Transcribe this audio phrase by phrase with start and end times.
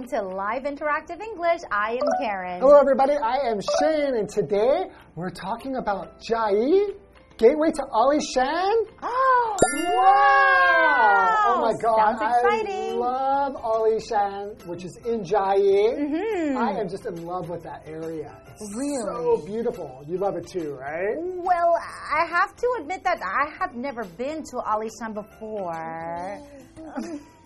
[0.00, 1.60] welcome to Live Interactive English.
[1.70, 2.60] I am Karen.
[2.60, 3.12] Hello, everybody.
[3.16, 6.94] I am Shane, and today we're talking about Chiayi,
[7.36, 8.72] gateway to Alishan.
[9.02, 9.56] Oh,
[9.94, 11.36] Wow!
[11.48, 12.18] Oh my God!
[12.18, 12.92] Sounds exciting.
[12.92, 15.98] I love Alishan, which is in Chiayi.
[15.98, 16.56] Mhm.
[16.56, 18.40] I am just in love with that area.
[18.58, 19.04] It's Really?
[19.04, 20.02] so beautiful.
[20.06, 21.16] You love it too, right?
[21.18, 21.74] Well,
[22.14, 26.38] I have to admit that I have never been to Ali Shan before.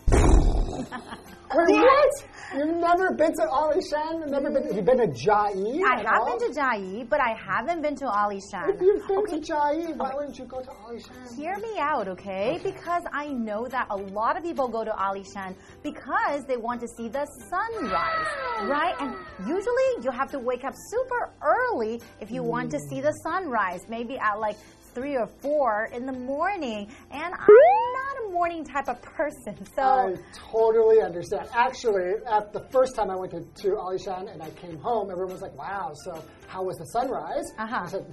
[0.77, 2.25] Wait, what?
[2.56, 4.28] You've never been to Alishan?
[4.28, 4.75] Never been?
[4.75, 5.83] You've been to Chiayi?
[5.84, 6.39] I have all?
[6.39, 8.75] been to Chiayi, but I haven't been to Alishan.
[8.75, 11.36] If you've been to Chiayi, why wouldn't you go to Alishan?
[11.36, 12.61] Hear me out, okay?
[12.62, 16.88] Because I know that a lot of people go to Alishan because they want to
[16.97, 18.66] see the sunrise, ah!
[18.66, 18.94] right?
[19.00, 19.14] And
[19.48, 23.81] usually you have to wake up super early if you want to see the sunrise,
[23.88, 24.56] maybe at like
[24.94, 26.88] three or four in the morning.
[27.11, 27.41] And I'm
[28.35, 29.83] morning type of person, so.
[29.83, 31.49] I totally understand.
[31.55, 35.33] Actually, at the first time I went to, to Alishan and I came home, everyone
[35.33, 37.45] was like, wow, so how was the sunrise?
[37.57, 37.83] Uh-huh.
[37.85, 38.05] I said,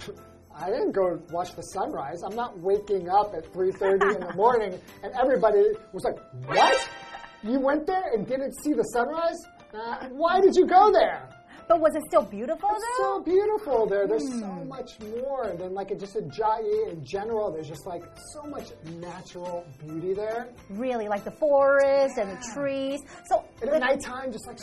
[0.55, 2.21] I didn't go watch the sunrise.
[2.23, 4.79] I'm not waking up at 3.30 in the morning.
[5.03, 6.89] And everybody was like, what?
[7.41, 9.39] You went there and didn't see the sunrise?
[9.73, 11.27] Uh, why did you go there?
[11.67, 13.19] But was it still beautiful It's though?
[13.19, 14.07] so beautiful there.
[14.07, 14.67] There's so Hmm.
[14.67, 17.51] much more than like just a Chiayi in general.
[17.51, 18.03] There's just like
[18.33, 20.47] so much natural beauty there.
[20.71, 22.99] really, like the forest and the trees.
[23.29, 24.57] So, And at nighttime, just like.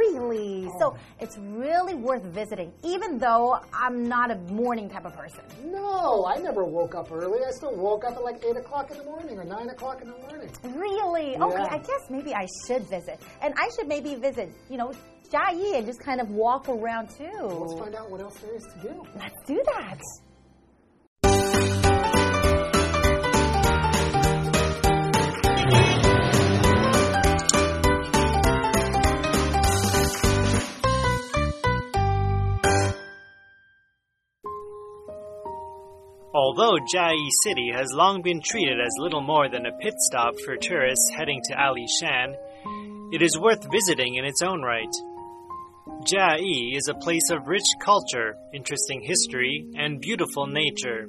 [0.00, 0.78] Really, Oh.
[0.80, 5.44] so it's really worth visiting, even though I'm not a morning type of person.
[5.64, 7.40] No, I never woke up early.
[7.46, 10.08] I still woke up at like 8 o'clock in the morning or 9 o'clock in
[10.08, 10.50] the morning.
[10.64, 11.36] Really?
[11.36, 13.20] Okay, I guess maybe I should visit.
[13.42, 14.92] And I should maybe visit, you know,
[15.30, 17.24] Chiayi and just kind of walk around too.
[17.42, 19.06] Let's find out what else there is to do.
[19.16, 19.98] Let's do that.
[36.50, 40.56] Although Chiayi City has long been treated as little more than a pit stop for
[40.56, 42.34] tourists heading to Ali Shan,
[43.12, 44.92] it is worth visiting in its own right.
[46.02, 51.08] Chiayi is a place of rich culture, interesting history, and beautiful nature,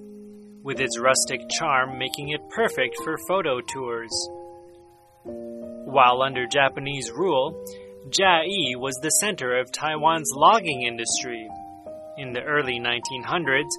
[0.62, 4.14] with its rustic charm making it perfect for photo tours.
[5.26, 7.66] While under Japanese rule,
[8.12, 11.50] Chiayi was the center of Taiwan's logging industry.
[12.20, 13.72] In the early 1900s,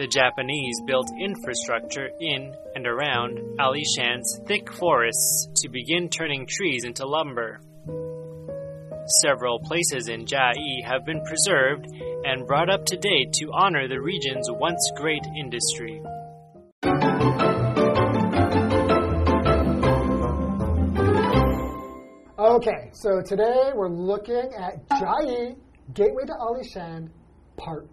[0.00, 7.06] the Japanese built infrastructure in and around Alishan's thick forests to begin turning trees into
[7.06, 7.60] lumber.
[9.20, 11.84] Several places in Chiayi have been preserved
[12.24, 16.00] and brought up to date to honor the region's once great industry.
[22.38, 25.56] Okay, so today we're looking at Chiayi,
[25.92, 27.10] Gateway to Alishan,
[27.58, 27.86] Part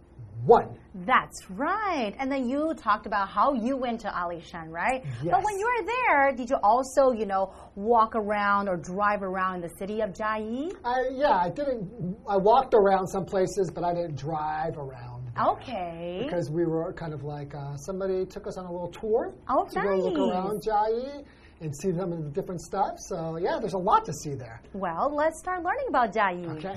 [0.45, 0.77] 1.
[1.05, 2.15] That's right.
[2.19, 5.03] And then you talked about how you went to Alishan, right?
[5.23, 5.31] Yes.
[5.31, 9.61] But when you were there, did you also, you know, walk around or drive around
[9.61, 10.73] the city of Chiayi?
[10.83, 15.31] I, yeah, I didn't, I walked around some places, but I didn't drive around.
[15.39, 16.21] Okay.
[16.23, 19.65] Because we were kind of like, uh, somebody took us on a little tour Oh,
[19.65, 21.25] to go look around Chiayi
[21.62, 22.94] and see some of the different stuff.
[23.09, 24.62] So, yeah, there's a lot to see there.
[24.73, 26.57] Well, let's start learning about Chiayi.
[26.57, 26.75] Okay.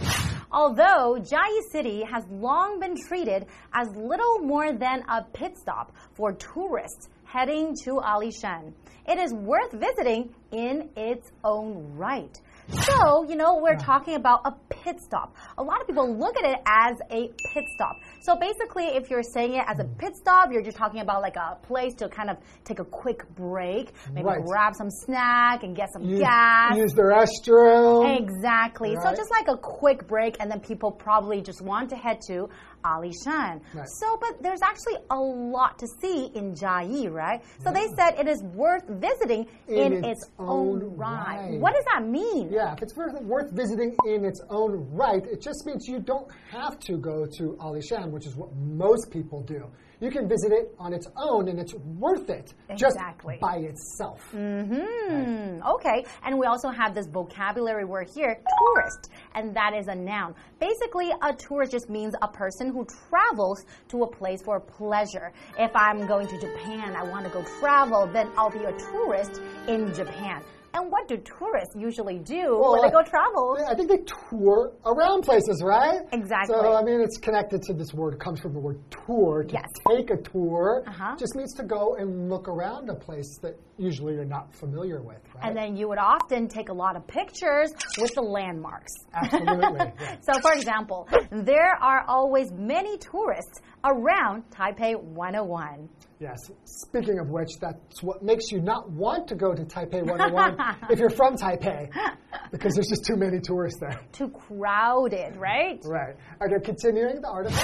[0.52, 6.32] Although Chiayi City has long been treated as little more than a pit stop for
[6.32, 8.72] tourists heading to Alishan,
[9.06, 12.36] it is worth visiting in its own right.
[12.68, 15.34] So, you know, we're talking about a pit stop.
[15.58, 17.96] A lot of people look at it as a pit stop.
[18.22, 21.36] So basically, if you're saying it as a pit stop, you're just talking about like
[21.36, 24.44] a place to kind of take a quick break, maybe Right.
[24.44, 26.76] grab some snack and get some Use, gas.
[26.76, 28.18] use the restroom.
[28.18, 28.94] Exactly.
[29.02, 32.48] So just like a quick break, and then people probably just want to head to
[32.84, 33.60] Alishan.
[33.74, 33.88] Right.
[33.88, 37.42] So, but there's actually a lot to see in Chiayi, right?
[37.64, 41.50] So they said it is worth visiting in, In its, its own own right.
[41.50, 41.60] right.
[41.60, 42.50] What does that mean?
[42.52, 46.28] Yeah, if it's worth, worth visiting in its own right, it just means you don't
[46.50, 49.64] have to go to Alishan, which is what most people do.
[50.00, 53.34] You can visit it on its own, and it's worth it Exactly.
[53.34, 54.22] just by itself.
[54.30, 56.04] Hmm, okay.
[56.24, 60.34] And we also have this vocabulary word here, tourist, and that is a noun.
[60.58, 65.32] Basically, a tourist just means a person who travels to a place for pleasure.
[65.58, 69.40] If I'm going to Japan, I want to go travel, then I'll be a tourist
[69.68, 70.42] in Japan.
[70.72, 73.56] And what do tourists usually do when they go travel?
[73.68, 73.98] I think they
[74.30, 76.00] tour around places, right?
[76.12, 76.54] Exactly.
[76.54, 79.42] So, I mean, it's connected to this word, it comes from the word tour.
[79.44, 79.64] To Yes.
[79.88, 81.16] take a tour Uh-huh.
[81.18, 85.18] just means to go and look around a place that usually you're not familiar with,
[85.34, 85.44] right?
[85.44, 88.92] And then you would often take a lot of pictures with the landmarks.
[89.14, 89.92] Absolutely.
[90.00, 90.16] yeah.
[90.22, 95.88] So, for example, there are always many tourists around Taipei 101.
[96.18, 96.38] Yes.
[96.64, 100.98] Speaking of which, that's what makes you not want to go to Taipei 101 if
[100.98, 101.90] you're from Taipei,
[102.50, 103.98] because there's just too many tourists there.
[104.12, 105.80] Too crowded, right?
[105.84, 106.14] Right.
[106.42, 107.58] Okay, continuing the article.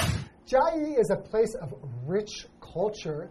[0.47, 1.75] Chiayi is a place of
[2.07, 3.31] rich culture,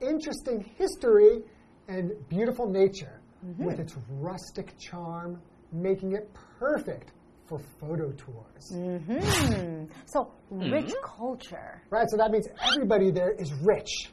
[0.00, 1.42] interesting history,
[1.88, 3.64] and beautiful nature, mm-hmm.
[3.64, 5.40] with its rustic charm,
[5.72, 6.28] making it
[6.58, 7.12] perfect
[7.48, 8.70] for photo tours.
[8.70, 9.84] Hmm.
[10.06, 11.82] So, rich culture.
[11.90, 14.10] Right, so that means everybody there is rich.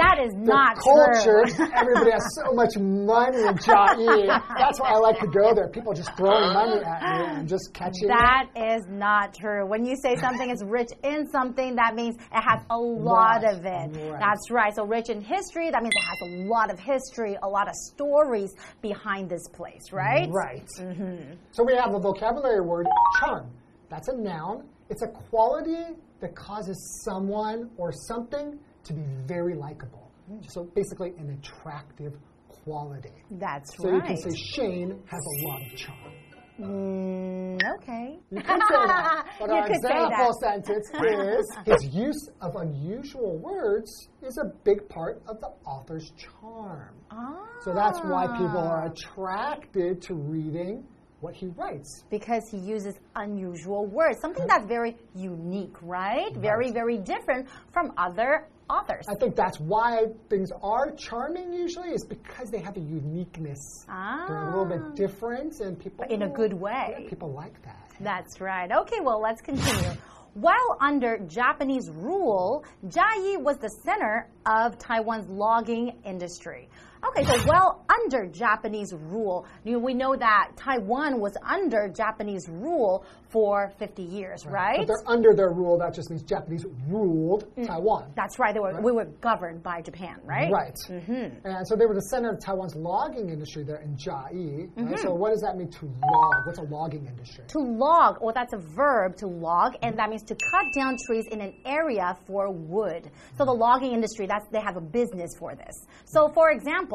[0.00, 1.68] That is The not culture, true.
[1.74, 4.26] everybody has so much money in Chiayi.
[4.56, 5.68] That's why I like to go there.
[5.68, 8.08] People just throwing money at me and just catching it.
[8.08, 9.66] That is not true.
[9.66, 13.44] When you say something is rich in something, that means it has a lot Lot.
[13.44, 14.10] of it.
[14.10, 14.20] Right.
[14.20, 14.74] That's right.
[14.74, 17.74] So, rich in history, that means it has a lot of history, a lot of
[17.92, 18.50] stories
[18.80, 20.28] behind this place, right?
[20.30, 20.66] Right.
[20.78, 21.34] Mm-hmm.
[21.52, 22.86] So we have a vocabulary word,
[23.18, 23.50] charm.
[23.90, 24.64] That's a noun.
[24.88, 30.10] It's a quality that causes someone or something to be very likable.
[30.48, 32.14] So basically, an attractive
[32.48, 33.10] quality.
[33.32, 33.90] That's So right.
[33.90, 36.12] So you can say Shane has a lot of charm.
[36.60, 38.18] Mm, okay.
[38.30, 39.26] You could say that.
[39.40, 43.90] But our example sentence is his use of unusual words
[44.22, 46.94] is a big part of the author's charm.
[47.10, 47.38] Ah.
[47.64, 48.90] So that's why people are Ah.
[48.92, 50.86] attracted to reading
[51.20, 52.04] what he writes.
[52.10, 56.34] because he uses unusual words, something that's very unique, right?
[56.36, 59.04] Very, very different from other authors.
[59.08, 63.58] I think that's why things are charming usually is because they have a uniqueness.
[63.88, 64.24] Ah.
[64.28, 64.88] They're a little Ah.
[64.88, 66.96] bit different and people In a good way.
[67.02, 67.90] Yeah, people like that.
[68.00, 68.70] That's right.
[68.70, 69.90] Okay, well, let's continue.
[70.34, 76.68] While under Japanese rule, Chiayi was the center of Taiwan's logging industry.
[77.08, 82.46] Okay, so well under Japanese rule, you know, we know that Taiwan was under Japanese
[82.48, 84.78] rule for 50 years, right?
[84.78, 85.78] But they're under their rule.
[85.78, 87.66] That just means Japanese ruled Mm.
[87.66, 88.12] Taiwan.
[88.16, 88.52] That's right.
[88.52, 90.50] They were, We were governed by Japan, right?
[90.52, 90.76] Right.
[90.88, 91.46] Mm-hmm.
[91.46, 94.68] And so they were the center of Taiwan's logging industry there in Chiayi.
[94.68, 94.86] Mm-hmm.
[94.88, 94.98] Right?
[94.98, 96.46] So what does that mean to log?
[96.46, 97.44] What's a logging industry?
[97.48, 101.26] To log, well, that's a verb to log, and that means to cut down trees
[101.30, 103.10] in an area for wood.
[103.38, 105.86] So the logging industry, that's they have a business for this.
[106.04, 106.89] So, for example,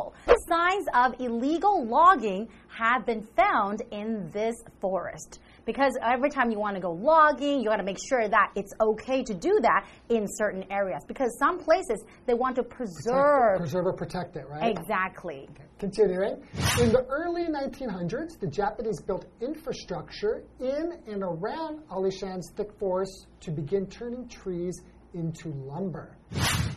[0.48, 5.40] signs of illegal logging have been found in this forest.
[5.66, 8.72] Because every time you want to go logging, you got to make sure that it's
[8.80, 11.04] okay to do that in certain areas.
[11.08, 13.58] Because some places they want to preserve.
[13.58, 14.78] Preserve or protect it, right?
[14.78, 15.50] Exactly.
[15.80, 16.44] Continuing.
[16.80, 23.52] In the early 1900s, the Japanese built infrastructure in and around Alishan's thick forests to
[23.52, 24.82] begin turning trees
[25.14, 26.16] into lumber.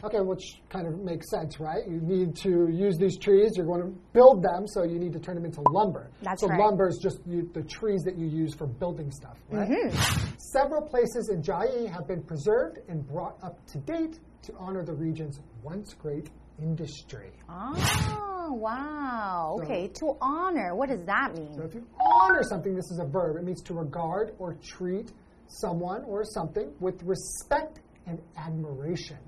[0.05, 1.83] Okay, which kind of makes sense, right?
[1.87, 5.19] You need to use these trees, you're going to build them, so you need to
[5.19, 6.11] turn them into lumber.
[6.23, 6.61] That's so right.
[6.61, 9.69] lumber is just you, the trees that you use for building stuff, right?
[9.69, 10.35] Mm-hmm.
[10.39, 14.95] Several places in Chiayi have been preserved and brought up to date to honor the
[14.95, 16.31] region's once great
[16.61, 17.31] industry.
[17.49, 19.59] Oh, wow.
[19.63, 21.55] Okay, to honor, what does that mean?
[21.55, 23.37] So if you honor something, this is a verb.
[23.37, 25.13] It means to regard or treat
[25.49, 29.19] someone or something with respect and admiration.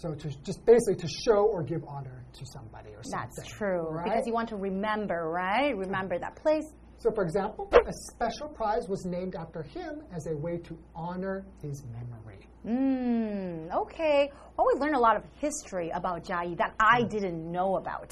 [0.00, 3.30] So to just basically to show or give honor to somebody or something.
[3.36, 3.86] That's true.
[3.90, 4.04] right?
[4.04, 5.76] Because you want to remember, right?
[5.76, 6.64] Remember that place.
[6.96, 11.44] So for example, a special prize was named after him as a way to honor
[11.60, 12.38] his memory.
[12.66, 14.30] Mm, okay.
[14.56, 18.10] Well, we learned a lot of history about Chiayi that I didn't know about.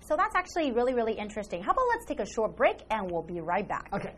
[0.00, 1.62] So that's actually really, really interesting.
[1.62, 3.88] How about let's take a short break and we'll be right back.
[3.94, 4.12] Okay.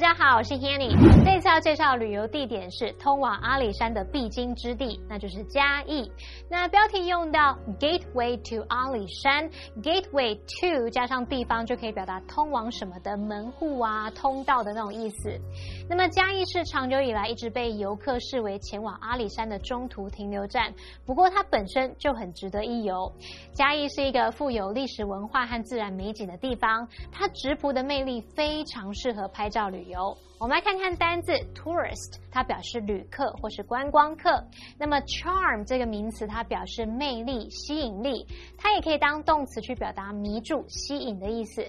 [0.00, 0.96] 大家好，我是 Hanny。
[1.26, 6.10] 这次要介绍旅游地点是通往阿里山的必经之地，那就是嘉义。
[6.48, 9.50] 那标题用到 Gateway to 阿里山
[9.82, 15.38] ，Gateway to 加上地方就可以表达通往什么的门户啊、通道的那种意思。
[15.86, 20.72] 那么嘉义市长久以来一直被游客视为前往阿里山的中途停留站，
[21.04, 23.12] 不过它本身就很值得一游。
[23.52, 29.89] 嘉义是一个富有历史文化和自然美景的地方，它直朴的魅力非常适合拍照旅。
[30.38, 34.42] 我们来看看单字 tourist，它表示旅客或是观光客。
[34.78, 41.62] 那么 charm 这个名词，它表示魅力、吸引力，它也可以当动词去表达迷住、吸引的意思。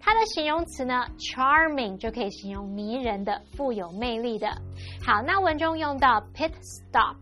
[0.00, 4.48] 它的形容词呢，charming 就可以形容迷人的、富有魅力的。
[5.04, 7.16] 好，那文中用到 pit stop。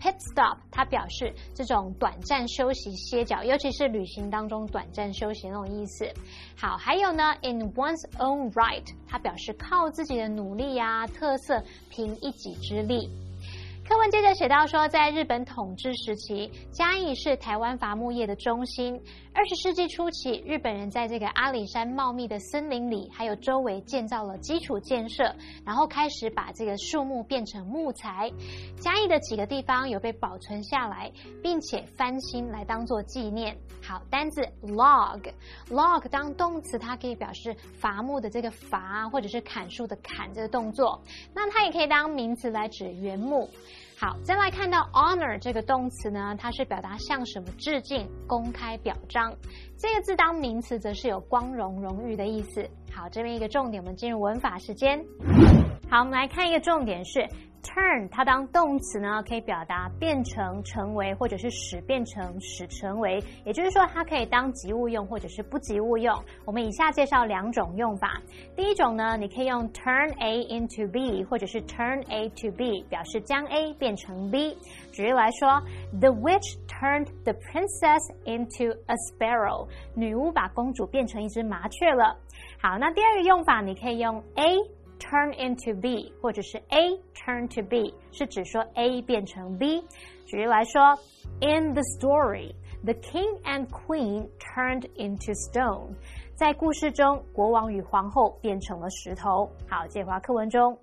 [0.00, 6.08] Pit stop，它表示这种短暂休息歇脚，尤其是旅行当中短暂休息那种意思。
[6.56, 13.10] 好，还有呢，in one's own right，它表示靠自己的努力呀、特色，凭一己之力。
[13.88, 19.00] 课文接着写到说，在日本统治时期，嘉义是台湾伐木业的中心。
[19.32, 25.32] 二十世纪初期，日本人在这个阿里山茂密的森林里，还有周围建造了基础建设，
[25.64, 28.28] 然后开始把这个树木变成木材。
[28.80, 33.56] 嘉义的几个地方有被保存下来，并且翻新来当做纪念。
[33.80, 41.00] 好，单字 log，log 当动词，它可以表示伐木的这个伐，或者是砍树的砍这个动作。
[41.32, 43.48] 那它也可以当名词来指原木。
[43.98, 49.34] 好，再来看到 honor 这个动词呢，它是表达向什么致敬、公开表彰。
[49.78, 52.68] 这个字当名词，则是有光荣、荣誉的意思。
[52.92, 55.02] 好，这边一个重点，我们进入文法时间。
[55.88, 57.26] 好，我们来看一个重点是。
[57.66, 63.22] Turn 它当动词呢，可以表达变成、成为，或者是使变成、使成为。
[63.44, 66.14] 也就是说，它可以当及物用，或者是不及物用。
[66.44, 68.20] 我们以下介绍两种用法。
[68.54, 74.56] 第一种呢，你可以用 turn A into B，或者是 turn A to B，表示将 A 变成 B。
[74.92, 75.60] 举例来说
[76.00, 79.68] ，The witch turned the princess into a sparrow。
[79.94, 82.16] 女巫把公主变成一只麻雀了。
[82.62, 84.56] 好，那第二个用法，你可以用 A。
[84.99, 89.83] turn into B，或者是 A turn to B，是指说 A 变成 B。
[90.25, 90.97] 举例来说，
[91.41, 95.95] In the story, the king and queen turned into stone。
[96.35, 99.49] 在故事中，国王与皇后变成了石头。
[99.67, 100.77] 好，接回课文中。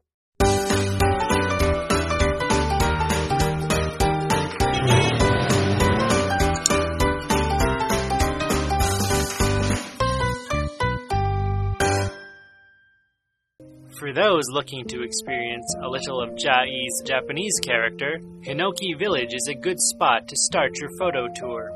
[14.03, 19.55] For those looking to experience a little of Chiayi's Japanese character, Hinoki Village is a
[19.55, 21.72] good spot to start your photo tour.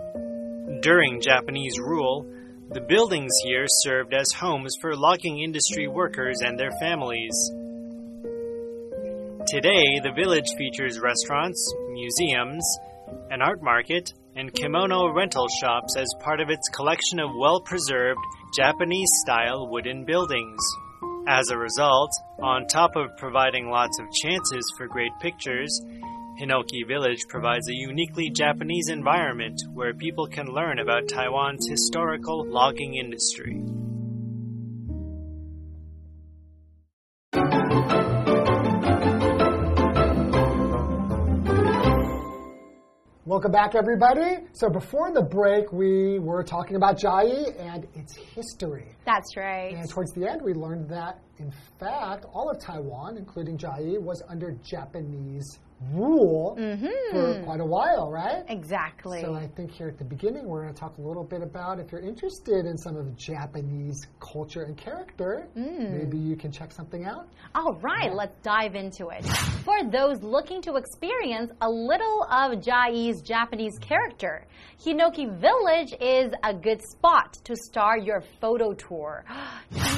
[0.82, 2.30] During Japanese rule,
[2.70, 7.32] the buildings here served as homes for logging industry workers and their families.
[9.48, 12.68] Today, the village features restaurants, museums,
[13.30, 18.20] an art market, and kimono rental shops as part of its collection of well preserved
[18.54, 20.60] Japanese style wooden buildings.
[21.30, 25.78] As a result, on top of providing lots of chances for great pictures,
[26.40, 32.96] Hinoki Village provides a uniquely Japanese environment where people can learn about Taiwan's historical logging
[32.96, 33.62] industry.
[43.38, 44.48] Welcome back, everybody.
[44.54, 48.96] So before the break, we were talking about Chiayi and its history.
[49.06, 49.76] That's right.
[49.76, 54.24] And towards the end, we learned that, in fact, all of Taiwan, including Chiayi, was
[54.28, 55.60] under Japanese
[55.94, 57.12] rule mm -hmm.
[57.12, 58.44] for quite a while, right?
[58.48, 59.22] Exactly.
[59.22, 61.80] So I think here at the beginning, we're going to talk a little bit about
[61.80, 65.92] if you're interested in some of Japanese culture and character, mm.
[65.98, 67.26] maybe you can check something out.
[67.54, 68.22] All right, yeah.
[68.22, 69.24] let's dive into it.
[69.68, 74.46] For those looking to experience a little of Chiayi's Japanese character,
[74.84, 79.26] Hinoki Village is a good spot to start your photo tour.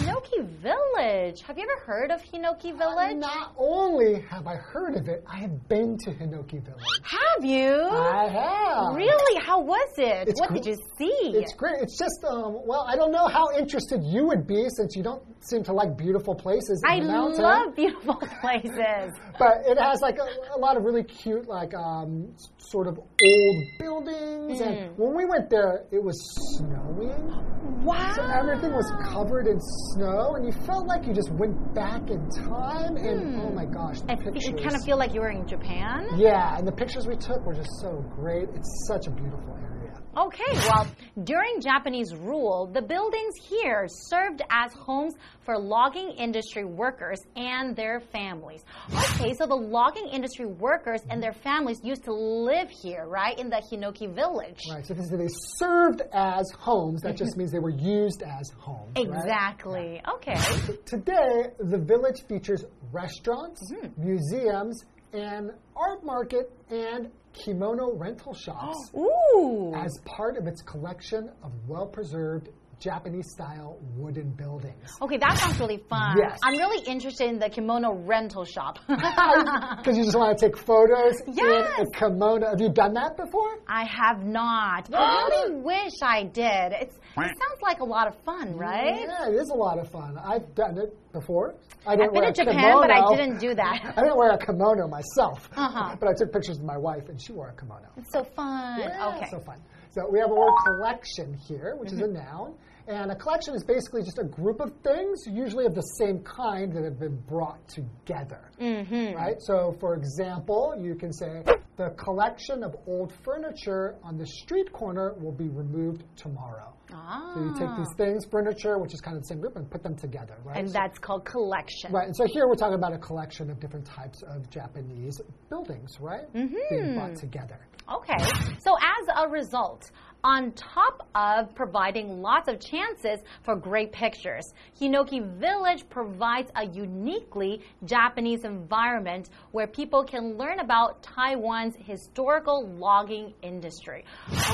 [0.09, 1.41] Hinoki Village.
[1.43, 3.11] Have you ever heard of Hinoki Village?
[3.11, 6.83] Uh, not only have I heard of it, I have been to Hinoki Village.
[7.03, 7.75] Have you?
[7.83, 8.95] I have.
[8.95, 9.45] Really?
[9.45, 10.29] How was it?
[10.29, 11.33] It's what did you see?
[11.35, 11.81] It's great.
[11.81, 15.21] It's just, um, well, I don't know how interested you would be since you don't
[15.43, 16.81] seem to like beautiful places.
[16.87, 19.13] I love beautiful places.
[19.37, 23.63] but it has like a, a, lot of really cute, like, um, sort of old
[23.79, 24.59] buildings.
[24.59, 24.67] Mm.
[24.67, 26.17] And when we went there, it was
[26.57, 27.48] snowing.
[27.83, 28.11] Wow.
[28.15, 29.59] So everything was covered in
[29.93, 32.97] snow, and you felt like you just went back in time.
[32.97, 33.45] And mm.
[33.45, 34.45] oh my gosh, the it, pictures.
[34.47, 36.07] You kind of feel like you were in Japan.
[36.17, 38.49] Yeah, and the pictures we took were just so great.
[38.53, 39.68] It's such a beautiful area.
[40.17, 40.87] Okay, well,
[41.23, 45.13] during Japanese rule, the buildings here served as homes
[45.45, 48.63] for logging industry workers and their families.
[48.91, 53.49] Okay, so the logging industry workers and their families used to live here, right, in
[53.49, 54.61] the Hinoki village.
[54.69, 57.01] Right, so they served as homes.
[57.01, 58.93] That just means they were used as homes.
[58.95, 59.79] Exactly.
[59.79, 60.01] Right?
[60.03, 60.13] Yeah.
[60.13, 60.35] Okay.
[60.65, 64.05] So today, the village features restaurants, mm -hmm.
[64.05, 69.73] museums, and art market and kimono rental shops Ooh.
[69.75, 72.49] as part of its collection of well preserved
[72.79, 74.87] Japanese style wooden buildings.
[75.01, 76.15] Okay, that sounds really fun.
[76.17, 76.39] Yes.
[76.41, 78.79] I'm really interested in the kimono rental shop.
[78.87, 81.77] Because you just want to take photos Yes.
[81.79, 82.47] in a kimono.
[82.49, 83.59] Have you done that before?
[83.67, 84.89] I have not.
[84.93, 86.71] I really wish I did.
[86.81, 89.01] It's, it sounds like a lot of fun, right?
[89.07, 90.17] Yeah, it is a lot of fun.
[90.17, 91.55] I've done it before.
[91.85, 93.93] I I've didn't been wear to Japan, but I didn't do that.
[93.97, 95.95] I didn't wear a kimono myself, Uh-huh.
[95.99, 97.87] but I took pictures of my wife, and she wore a kimono.
[97.97, 98.79] It's so fun.
[98.79, 99.27] Yeah, okay.
[99.31, 99.59] so fun.
[99.91, 102.13] So we have a word collection here, which is a Mm-hmm.
[102.13, 102.53] noun.
[102.89, 106.73] And a collection is basically just a group of things, usually of the same kind,
[106.73, 108.49] that have been brought together.
[108.59, 109.15] Mm-hmm.
[109.15, 109.35] Right?
[109.41, 111.43] So, for example, you can say,
[111.77, 116.73] the collection of old furniture on the street corner will be removed tomorrow.
[116.91, 117.31] Ah.
[117.35, 119.83] So you take these things, furniture, which is kind of the same group, and put
[119.83, 120.57] them together, right?
[120.57, 121.91] and So- that's called collection.
[121.93, 125.99] Right, and so here we're talking about a collection of different types of Japanese buildings,
[126.01, 126.31] right?
[126.33, 126.95] Being Mm-hmm.
[126.95, 127.59] brought together.
[127.87, 128.17] Okay.
[128.59, 129.89] So as a result,
[130.23, 137.61] on top of providing lots of chances for great pictures, Hinoki Village provides a uniquely
[137.85, 144.03] Japanese environment where people can learn about Taiwan's historical logging industry.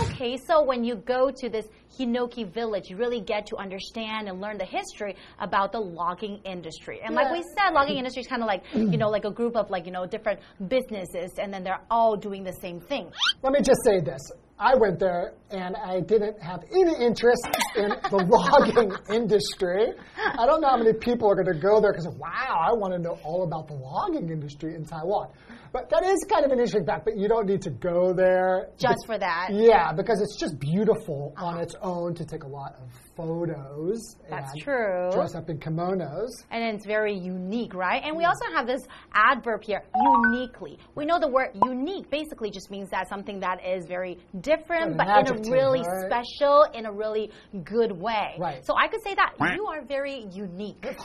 [0.02, 1.68] Okay, so when you go to this
[1.98, 7.00] Hinoki Village, you really get to understand and learn the history about the logging industry.
[7.04, 9.56] And like we said, logging industry is kind of like, you know, like a group
[9.56, 13.12] of like, you know, different businesses and then they're all doing the same thing.
[13.42, 14.22] Let me just say this.
[14.58, 17.46] I went there and I didn't have any interest
[17.76, 19.88] in the logging industry.
[20.18, 22.94] I don't know how many people are going to go there because, wow, I want
[22.94, 25.30] to know all about the logging industry in Taiwan.
[25.74, 28.70] But that is kind of an interesting fact, but you don't need to go there.
[28.78, 29.50] Just for that.
[29.52, 31.64] Yeah, because it's just beautiful on uh-huh.
[31.64, 34.16] its own to take a lot of photos.
[34.30, 35.10] That's and true.
[35.12, 36.44] Dress up in kimonos.
[36.52, 38.02] And it's very unique, right?
[38.04, 38.82] And we also have this
[39.14, 40.78] adverb here, uniquely.
[40.96, 44.98] We know the word unique basically just means that something that is very different, An
[44.98, 46.06] but in a really right?
[46.10, 47.32] special, in a really
[47.64, 48.36] good way.
[48.40, 48.66] Right.
[48.66, 50.86] So I could say that you are very unique.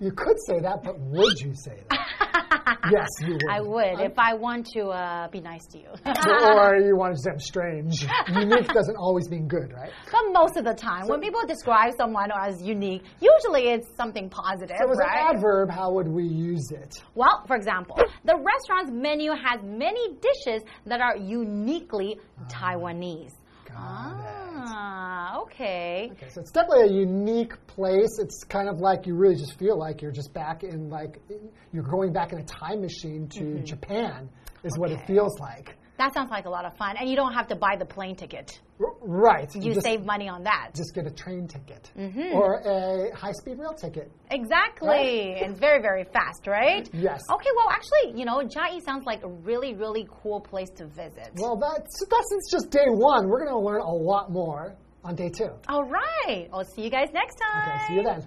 [0.00, 2.78] You could say that, but would you say that?
[2.92, 3.42] yes, you would.
[3.50, 5.88] I would if I want to uh, be nice to you.
[5.88, 8.06] or you want to say I'm strange.
[8.28, 9.90] Unique doesn't always mean good, right?
[10.10, 14.76] but most of the time, when people describe someone as unique, usually it's something positive,
[14.78, 15.30] So as right?
[15.30, 16.94] an adverb, how would we use it?
[17.14, 23.32] Well, for example, the restaurant's menu has many dishes that are uniquely Taiwanese.
[23.68, 24.32] Got it.
[24.58, 26.08] Ah, okay.
[26.12, 28.18] Okay, so it's definitely a unique place.
[28.18, 31.20] It's kind of like you really just feel like you're just back in like
[31.72, 33.64] you're going back in a time machine to Mm-hmm.
[33.64, 34.28] Japan
[34.64, 35.76] is what it feels like.
[35.98, 36.96] That sounds like a lot of fun.
[36.98, 38.60] And you don't have to buy the plane ticket.
[38.78, 39.48] R- right.
[39.54, 40.72] You save money on that.
[40.74, 42.34] just get a train ticket Mm-hmm.
[42.34, 44.10] or a high-speed rail ticket.
[44.30, 44.88] Exactly.
[44.88, 45.42] Right?
[45.42, 46.86] And very, very fast, right?
[46.92, 47.22] Yes.
[47.32, 51.30] Okay, well, actually, you know, Chiayi sounds like a really, really cool place to visit.
[51.36, 53.28] Well, that's that's it's just day one.
[53.28, 55.50] We're going to learn a lot more on day two.
[55.68, 56.48] All right.
[56.52, 57.68] I'll see you guys next time.
[57.68, 58.26] Okay, see you then.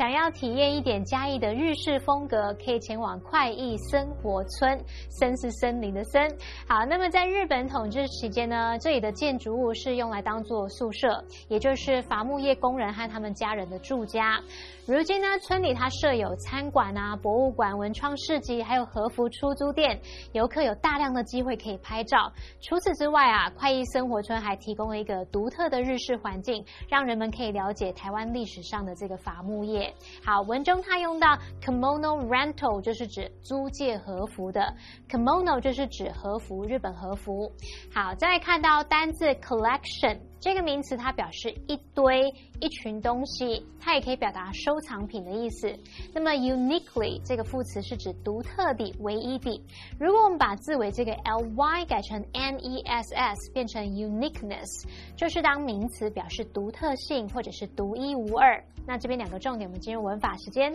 [0.00, 4.82] 想要体验一点嘉义的日式风格，可以前往快意生活村。
[5.10, 6.26] 森是森林的森。
[6.66, 14.40] 好，那么在日本统治期间呢，这里的建筑物是用来当做宿舍，也就是伐木业工人和他们家人的住家。
[14.86, 20.00] 如今呢，村里它设有餐馆啊、博物馆、文创市集，还有和服出租店，
[20.32, 22.32] 游客有大量的机会可以拍照。
[22.62, 29.89] 除此之外啊，快意生活村还提供了一个独特的日式环境，让人们可以了解台湾历史上的这个伐木业。
[30.24, 34.74] 好，文中它用到 kimono rental，就是指租借和服的
[35.08, 37.52] ，kimono 就是指和服，日本和服。
[37.92, 40.18] 好，再看到单字 collection。
[40.40, 45.70] 这个名词它表示一堆、一群东西，它也可以表达收藏品的意思。
[46.14, 49.62] 那么 uniquely 这个副词是指独特的、唯一的。
[49.98, 58.64] 如果我们把字尾这个 ly 改成 ness，变成 uniqueness，就是当名词表示独特性或者是独一无二。
[58.86, 60.72] 那这边两个重点，我们进入文法时间。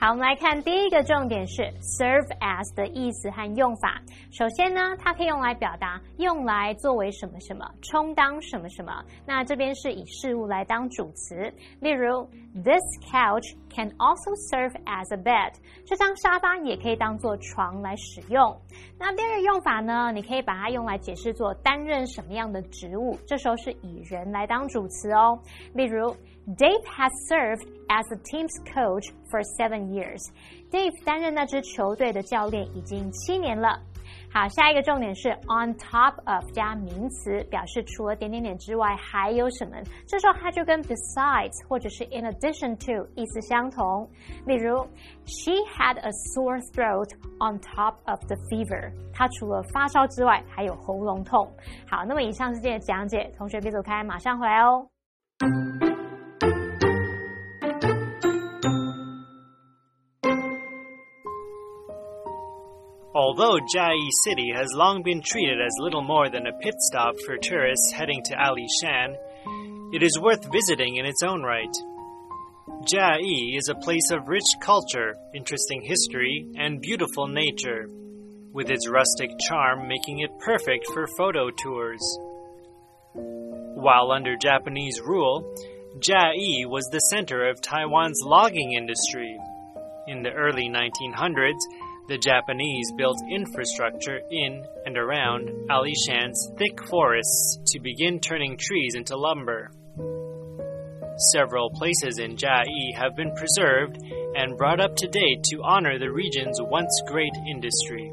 [0.00, 4.00] 好，我们来看第一个重点是 serve as 的意思和用法。
[4.30, 9.04] 首先呢，它可以用来表达用来作为什么什么，充当什么什么。
[9.26, 12.82] 那这边是以事物来当主词，例如 This
[13.12, 15.52] couch can also serve as a bed。
[15.86, 18.60] 这张沙发也可以当做床来使用。
[18.98, 25.38] 那第二个用法呢，你可以把它用来解释做担任什么样的职务，这时候是以人来当主词哦。
[25.74, 26.10] 例如
[26.56, 30.20] Dave has served as the team's coach for seven years.
[30.72, 33.80] Dave 担任那支球队的教练已经七年了。
[34.32, 39.72] 好，下一个重点是 on top of 加名词，表示除了点点点之外还有什么。
[40.06, 44.08] 这时候它就跟 besides 或者是 in addition to 意思相同。
[44.46, 44.76] 例如
[45.26, 48.92] ，She had a sore throat on top of the fever。
[49.12, 51.50] 她除了发烧之外还有喉咙痛。
[51.88, 54.86] 好，那么以上是今天的讲解，同学别走开，马上回来哦。
[63.30, 67.92] Although Chiayi City has long been treated as little more than a pit stop for tourists
[67.92, 69.14] heading to Ali Shan,
[69.92, 71.72] it is worth visiting in its own right.
[72.86, 77.88] Chiayi is a place of rich culture, interesting history, and beautiful nature,
[78.52, 82.02] with its rustic charm making it perfect for photo tours.
[83.14, 85.54] While under Japanese rule,
[86.00, 89.38] Chiayi was the center of Taiwan's logging industry.
[90.08, 91.60] In the early 1900s,
[92.10, 99.16] the Japanese built infrastructure in and around Alishan's thick forests to begin turning trees into
[99.16, 99.70] lumber.
[101.32, 103.98] Several places in Chiayi have been preserved
[104.34, 108.12] and brought up to date to honor the region's once great industry.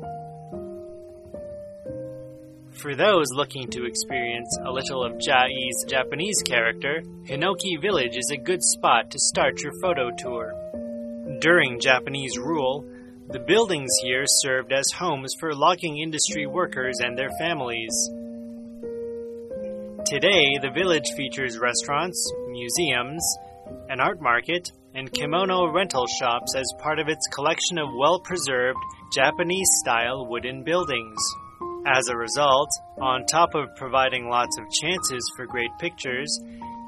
[2.74, 8.38] For those looking to experience a little of Chiayi's Japanese character, Hinoki Village is a
[8.38, 10.54] good spot to start your photo tour.
[11.40, 12.86] During Japanese rule,
[13.30, 17.92] the buildings here served as homes for logging industry workers and their families.
[20.06, 23.22] Today, the village features restaurants, museums,
[23.90, 28.80] an art market, and kimono rental shops as part of its collection of well preserved
[29.14, 31.20] Japanese style wooden buildings.
[31.86, 32.70] As a result,
[33.02, 36.40] on top of providing lots of chances for great pictures,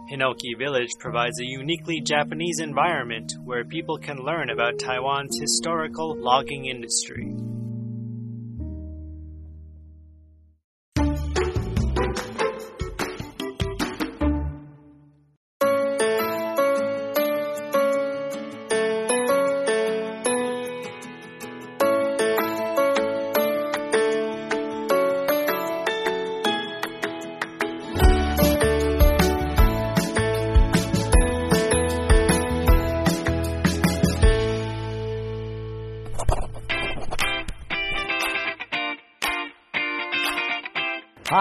[0.09, 6.65] Hinoki Village provides a uniquely Japanese environment where people can learn about Taiwan's historical logging
[6.65, 7.31] industry.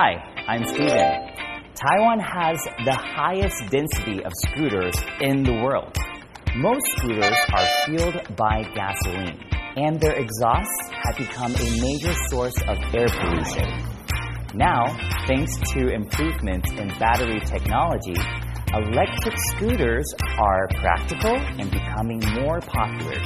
[0.00, 0.14] Hi,
[0.46, 1.34] I'm Steven.
[1.74, 5.92] Taiwan has the highest density of scooters in the world.
[6.54, 9.42] Most scooters are fueled by gasoline,
[9.74, 13.66] and their exhausts have become a major source of air pollution.
[14.54, 14.86] Now,
[15.26, 18.14] thanks to improvements in battery technology,
[18.72, 20.06] electric scooters
[20.38, 23.18] are practical and becoming more popular.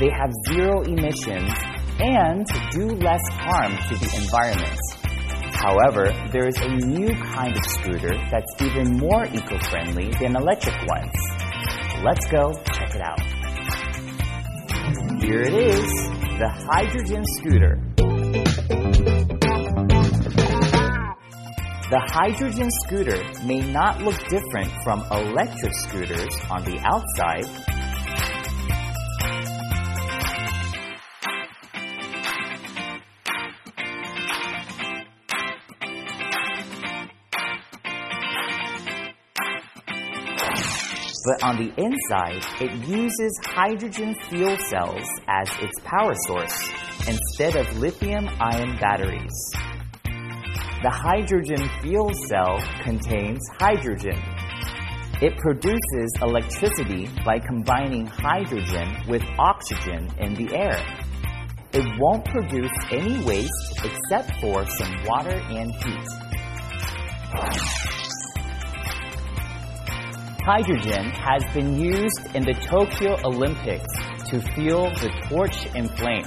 [0.00, 1.54] They have zero emissions
[2.00, 5.07] and do less harm to the environment.
[5.60, 11.12] However, there is a new kind of scooter that's even more eco-friendly than electric ones.
[12.04, 13.20] Let's go check it out.
[15.20, 15.90] Here it is,
[16.38, 17.80] the hydrogen scooter.
[21.90, 27.46] The hydrogen scooter may not look different from electric scooters on the outside,
[41.48, 46.70] on the inside, it uses hydrogen fuel cells as its power source
[47.08, 49.32] instead of lithium ion batteries.
[50.82, 54.20] The hydrogen fuel cell contains hydrogen.
[55.22, 60.84] It produces electricity by combining hydrogen with oxygen in the air.
[61.72, 66.06] It won't produce any waste except for some water and heat.
[70.50, 73.92] Hydrogen has been used in the Tokyo Olympics
[74.30, 76.24] to fuel the torch and flame.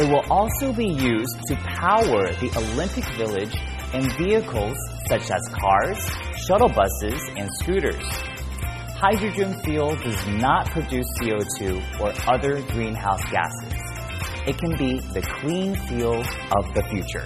[0.00, 3.54] It will also be used to power the Olympic Village
[3.94, 4.76] and vehicles
[5.08, 8.02] such as cars, shuttle buses, and scooters.
[8.98, 13.74] Hydrogen fuel does not produce CO2 or other greenhouse gases.
[14.44, 16.18] It can be the clean fuel
[16.50, 17.24] of the future.